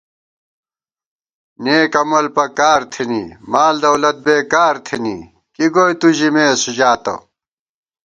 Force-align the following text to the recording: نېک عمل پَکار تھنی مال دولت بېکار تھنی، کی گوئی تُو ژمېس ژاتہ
نېک 1.63 1.93
عمل 2.01 2.25
پَکار 2.35 2.81
تھنی 2.91 3.23
مال 3.51 3.75
دولت 3.83 4.17
بېکار 4.25 4.75
تھنی، 4.85 5.17
کی 5.55 5.65
گوئی 5.73 5.95
تُو 5.99 6.07
ژمېس 6.17 6.61
ژاتہ 6.77 7.15